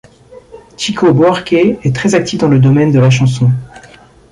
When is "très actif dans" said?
1.95-2.47